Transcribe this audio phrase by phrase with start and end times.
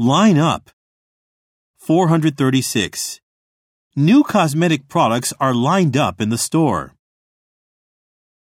[0.00, 0.70] Line up.
[1.78, 3.20] 436.
[3.96, 6.94] New cosmetic products are lined up in the store.